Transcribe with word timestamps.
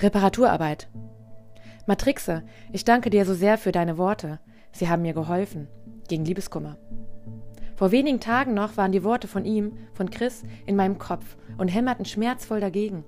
Reparaturarbeit. 0.00 0.88
Matrixe, 1.86 2.42
ich 2.72 2.84
danke 2.84 3.10
dir 3.10 3.24
so 3.24 3.34
sehr 3.34 3.58
für 3.58 3.72
deine 3.72 3.96
Worte. 3.96 4.40
Sie 4.72 4.88
haben 4.88 5.02
mir 5.02 5.14
geholfen. 5.14 5.68
Gegen 6.08 6.24
Liebeskummer. 6.24 6.76
Vor 7.76 7.92
wenigen 7.92 8.20
Tagen 8.20 8.54
noch 8.54 8.76
waren 8.76 8.92
die 8.92 9.04
Worte 9.04 9.28
von 9.28 9.44
ihm, 9.44 9.72
von 9.94 10.10
Chris, 10.10 10.42
in 10.66 10.76
meinem 10.76 10.98
Kopf 10.98 11.36
und 11.58 11.68
hämmerten 11.68 12.04
schmerzvoll 12.04 12.60
dagegen. 12.60 13.04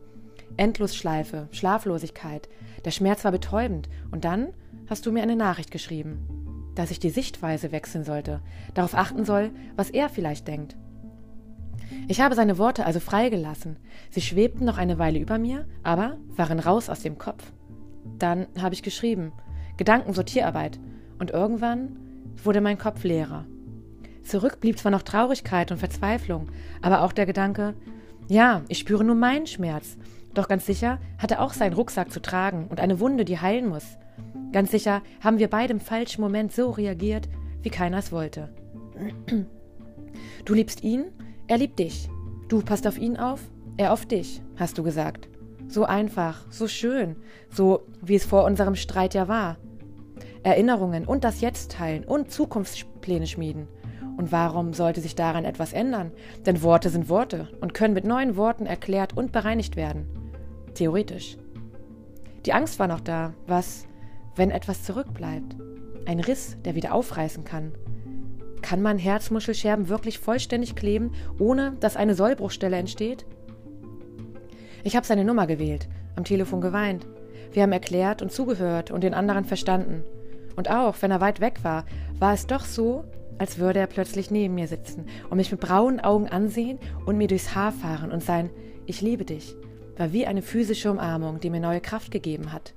Endlosschleife, 0.57 1.49
Schlaflosigkeit. 1.51 2.49
Der 2.85 2.91
Schmerz 2.93 3.25
war 3.25 3.33
betäubend. 3.33 3.89
Und 4.13 4.25
dann 4.25 4.53
hast 4.89 5.07
du 5.07 5.13
mir 5.13 5.23
eine 5.23 5.37
Nachricht 5.37 5.71
geschrieben, 5.71 6.73
dass 6.75 6.91
ich 6.91 7.01
die 7.01 7.11
Sichtweise 7.11 7.73
wechseln 7.73 8.05
sollte, 8.05 8.43
darauf 8.75 8.95
achten 8.95 9.25
soll, 9.25 9.51
was 9.75 9.91
er 9.91 10.09
vielleicht 10.09 10.47
denkt. 10.47 10.77
Ich 12.09 12.21
habe 12.21 12.37
seine 12.37 12.59
Worte 12.59 12.87
also 12.87 13.01
freigelassen. 13.01 13.77
Sie 14.11 14.21
schwebten 14.21 14.65
noch 14.65 14.79
eine 14.79 14.99
Weile 14.99 15.19
über 15.19 15.39
mir, 15.39 15.67
aber 15.83 16.19
waren 16.37 16.61
raus 16.61 16.89
aus 16.89 17.01
dem 17.01 17.19
Kopf. 17.19 17.53
Dann 18.19 18.47
habe 18.61 18.75
ich 18.75 18.83
geschrieben, 18.83 19.33
Gedankensortierarbeit, 19.77 20.79
und 21.19 21.31
irgendwann 21.31 21.97
wurde 22.45 22.61
mein 22.61 22.79
Kopf 22.79 23.03
leerer. 23.03 23.47
Zurück 24.23 24.61
blieb 24.61 24.79
zwar 24.79 24.93
noch 24.93 25.03
Traurigkeit 25.03 25.73
und 25.73 25.79
Verzweiflung, 25.79 26.49
aber 26.83 27.03
auch 27.03 27.13
der 27.13 27.27
Gedanke, 27.27 27.75
ja, 28.29 28.63
ich 28.69 28.79
spüre 28.79 29.05
nur 29.05 29.15
meinen 29.15 29.47
Schmerz, 29.47 29.97
doch 30.35 30.49
ganz 30.49 30.67
sicher 30.67 30.99
hat 31.19 31.31
er 31.31 31.41
auch 31.41 31.55
seinen 31.55 31.73
Rucksack 31.73 32.13
zu 32.13 32.21
tragen 32.21 32.67
und 32.69 32.79
eine 32.79 33.01
Wunde, 33.01 33.25
die 33.25 33.41
heilen 33.41 33.69
muss. 33.69 33.97
Ganz 34.53 34.71
sicher 34.71 35.03
haben 35.21 35.39
wir 35.39 35.49
beide 35.49 35.73
im 35.73 35.81
falschen 35.81 36.21
Moment 36.21 36.53
so 36.53 36.71
reagiert, 36.71 37.29
wie 37.63 37.71
keiner 37.71 37.99
es 37.99 38.13
wollte. 38.13 38.53
Du 40.45 40.55
liebst 40.55 40.85
ihn, 40.85 41.07
er 41.49 41.59
liebt 41.59 41.79
dich. 41.79 42.09
Du 42.49 42.63
passt 42.63 42.87
auf 42.87 42.99
ihn 42.99 43.17
auf, 43.17 43.41
er 43.77 43.93
auf 43.93 44.07
dich, 44.07 44.43
hast 44.57 44.79
du 44.79 44.83
gesagt. 44.83 45.29
So 45.69 45.85
einfach, 45.85 46.45
so 46.51 46.69
schön, 46.69 47.17
so 47.51 47.83
wie 48.01 48.15
es 48.15 48.25
vor 48.25 48.45
unserem 48.45 48.77
Streit 48.77 49.15
ja 49.15 49.29
war. 49.29 49.57
Erinnerungen 50.43 51.07
und 51.07 51.25
das 51.25 51.41
Jetzt 51.41 51.73
teilen 51.73 52.05
und 52.05 52.31
Zukunftspläne 52.31 53.27
schmieden. 53.27 53.69
Und 54.17 54.33
warum 54.33 54.73
sollte 54.73 55.01
sich 55.01 55.15
daran 55.15 55.45
etwas 55.45 55.73
ändern? 55.73 56.13
Denn 56.47 56.63
Worte 56.63 56.89
sind 56.89 57.09
Worte 57.09 57.49
und 57.61 57.75
können 57.75 57.95
mit 57.95 58.05
neuen 58.05 58.37
Worten 58.37 58.65
erklärt 58.65 59.17
und 59.17 59.33
bereinigt 59.33 59.77
werden. 59.77 60.07
Theoretisch. 60.75 61.37
Die 62.47 62.53
Angst 62.53 62.79
war 62.79 62.87
noch 62.87 63.01
da. 63.01 63.35
Was, 63.47 63.87
wenn 64.37 64.51
etwas 64.51 64.85
zurückbleibt? 64.85 65.57
Ein 66.07 66.21
Riss, 66.21 66.57
der 66.65 66.77
wieder 66.77 66.95
aufreißen 66.95 67.45
kann. 67.45 67.73
Kann 68.63 68.83
man 68.83 68.99
Herzmuschelscherben 68.99 69.89
wirklich 69.89 70.19
vollständig 70.19 70.75
kleben, 70.75 71.13
ohne 71.39 71.77
dass 71.81 71.97
eine 71.97 72.15
Sollbruchstelle 72.15 72.77
entsteht? 72.77 73.27
Ich 74.83 74.97
habe 74.97 75.07
seine 75.07 75.25
Nummer 75.25 75.47
gewählt, 75.47 75.89
am 76.17 76.25
Telefon 76.25 76.61
geweint. 76.61 77.07
Wir 77.53 77.63
haben 77.63 77.73
erklärt 77.73 78.23
und 78.23 78.33
zugehört 78.33 78.91
und 78.91 79.03
den 79.03 79.15
anderen 79.15 79.45
verstanden. 79.45 80.05
Und 80.57 80.71
auch, 80.71 80.97
wenn 81.01 81.11
er 81.11 81.21
weit 81.21 81.41
weg 81.41 81.65
war, 81.65 81.85
war 82.19 82.33
es 82.33 82.47
doch 82.47 82.65
so, 82.65 83.05
als 83.39 83.59
würde 83.59 83.81
er 83.81 83.87
plötzlich 83.87 84.31
neben 84.31 84.55
mir 84.55 84.69
sitzen 84.69 85.07
und 85.29 85.37
mich 85.37 85.51
mit 85.51 85.61
braunen 85.61 86.01
Augen 86.01 86.29
ansehen 86.29 86.79
und 87.05 87.19
mir 87.19 87.29
durchs 87.29 87.55
Haar 87.55 87.73
fahren 87.73 88.11
und 88.11 88.23
sein 88.23 88.51
Ich 88.87 89.01
liebe 89.01 89.25
dich 89.25 89.57
war 89.97 90.13
wie 90.13 90.27
eine 90.27 90.43
physische 90.43 90.91
Umarmung, 90.91 91.41
die 91.41 91.51
mir 91.51 91.61
neue 91.61 91.81
Kraft 91.81 92.11
gegeben 92.11 92.53
hat. 92.53 92.75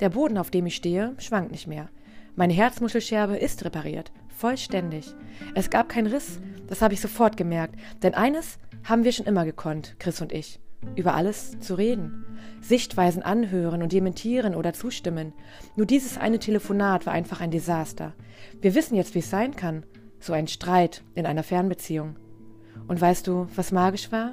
Der 0.00 0.10
Boden, 0.10 0.38
auf 0.38 0.50
dem 0.50 0.66
ich 0.66 0.76
stehe, 0.76 1.14
schwankt 1.18 1.52
nicht 1.52 1.66
mehr. 1.66 1.88
Meine 2.34 2.52
Herzmuschelscherbe 2.52 3.36
ist 3.36 3.64
repariert, 3.64 4.10
vollständig. 4.42 5.14
Es 5.54 5.70
gab 5.70 5.88
keinen 5.88 6.08
Riss, 6.08 6.40
das 6.66 6.82
habe 6.82 6.94
ich 6.94 7.00
sofort 7.00 7.36
gemerkt, 7.36 7.76
denn 8.02 8.14
eines 8.14 8.58
haben 8.82 9.04
wir 9.04 9.12
schon 9.12 9.26
immer 9.26 9.44
gekonnt, 9.44 9.94
Chris 10.00 10.20
und 10.20 10.32
ich 10.32 10.58
über 10.96 11.14
alles 11.14 11.60
zu 11.60 11.74
reden, 11.74 12.24
Sichtweisen 12.60 13.22
anhören 13.22 13.82
und 13.82 13.92
dementieren 13.92 14.56
oder 14.56 14.72
zustimmen. 14.72 15.32
Nur 15.76 15.86
dieses 15.86 16.18
eine 16.18 16.40
Telefonat 16.40 17.06
war 17.06 17.12
einfach 17.12 17.40
ein 17.40 17.52
Desaster. 17.52 18.14
Wir 18.60 18.74
wissen 18.74 18.96
jetzt, 18.96 19.14
wie 19.14 19.20
es 19.20 19.30
sein 19.30 19.54
kann, 19.54 19.86
so 20.18 20.32
ein 20.32 20.48
Streit 20.48 21.04
in 21.14 21.24
einer 21.24 21.44
Fernbeziehung. 21.44 22.16
Und 22.88 23.00
weißt 23.00 23.28
du, 23.28 23.46
was 23.54 23.70
magisch 23.70 24.10
war? 24.10 24.32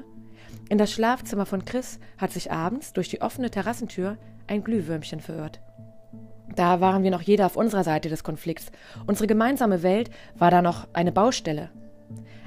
In 0.70 0.80
das 0.80 0.92
Schlafzimmer 0.92 1.46
von 1.46 1.66
Chris 1.66 2.00
hat 2.18 2.32
sich 2.32 2.52
abends 2.52 2.94
durch 2.94 3.10
die 3.10 3.22
offene 3.22 3.52
Terrassentür 3.52 4.18
ein 4.48 4.64
Glühwürmchen 4.64 5.20
verirrt. 5.20 5.62
Da 6.60 6.82
waren 6.82 7.04
wir 7.04 7.12
noch 7.12 7.22
jeder 7.22 7.46
auf 7.46 7.56
unserer 7.56 7.86
Seite 7.86 8.10
des 8.10 8.26
Konflikts. 8.26 8.70
Unsere 9.08 9.28
gemeinsame 9.28 9.82
Welt 9.82 10.10
war 10.38 10.52
da 10.52 10.62
noch 10.62 10.90
eine 10.92 11.14
Baustelle. 11.14 11.70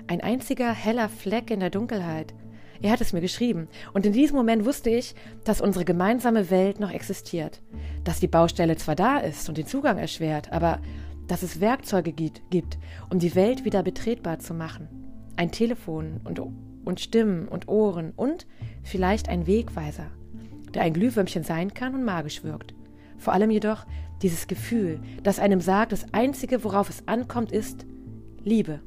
Ein 0.06 0.20
einziger 0.20 0.70
heller 0.70 1.08
Fleck 1.08 1.50
in 1.50 1.60
der 1.60 1.70
Dunkelheit, 1.70 2.34
er 2.82 2.90
hat 2.90 3.00
es 3.00 3.14
mir 3.14 3.22
geschrieben. 3.22 3.68
Und 3.94 4.04
in 4.04 4.12
diesem 4.12 4.36
Moment 4.36 4.66
wusste 4.66 4.90
ich, 4.90 5.14
dass 5.44 5.62
unsere 5.62 5.86
gemeinsame 5.86 6.50
Welt 6.50 6.78
noch 6.78 6.90
existiert. 6.90 7.62
Dass 8.04 8.20
die 8.20 8.28
Baustelle 8.28 8.76
zwar 8.76 8.96
da 8.96 9.16
ist 9.16 9.48
und 9.48 9.56
den 9.56 9.66
Zugang 9.66 9.96
erschwert, 9.96 10.52
aber 10.52 10.80
dass 11.26 11.42
es 11.42 11.62
Werkzeuge 11.62 12.12
gibt, 12.12 12.78
um 13.08 13.18
die 13.18 13.34
Welt 13.34 13.64
wieder 13.64 13.82
betretbar 13.82 14.40
zu 14.40 14.52
machen. 14.52 14.90
Ein 15.36 15.52
Telefon 15.52 16.20
und, 16.24 16.38
und 16.84 17.00
Stimmen 17.00 17.48
und 17.48 17.66
Ohren 17.66 18.12
und 18.14 18.46
vielleicht 18.82 19.30
ein 19.30 19.46
Wegweiser, 19.46 20.08
der 20.74 20.82
ein 20.82 20.92
Glühwürmchen 20.92 21.44
sein 21.44 21.72
kann 21.72 21.94
und 21.94 22.04
magisch 22.04 22.44
wirkt. 22.44 22.74
Vor 23.22 23.32
allem 23.32 23.52
jedoch 23.52 23.86
dieses 24.20 24.48
Gefühl, 24.48 25.00
das 25.22 25.38
einem 25.38 25.60
sagt, 25.60 25.92
das 25.92 26.12
Einzige, 26.12 26.64
worauf 26.64 26.90
es 26.90 27.06
ankommt, 27.06 27.52
ist 27.52 27.86
Liebe. 28.42 28.80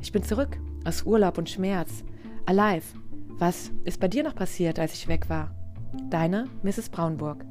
Ich 0.00 0.10
bin 0.10 0.22
zurück 0.22 0.58
aus 0.86 1.02
Urlaub 1.02 1.36
und 1.36 1.50
Schmerz, 1.50 2.02
Alive. 2.46 2.86
Was 3.38 3.72
ist 3.84 4.00
bei 4.00 4.08
dir 4.08 4.22
noch 4.22 4.34
passiert, 4.34 4.78
als 4.78 4.94
ich 4.94 5.06
weg 5.06 5.28
war? 5.28 5.54
Deine 6.08 6.46
Mrs. 6.62 6.88
Braunburg. 6.88 7.44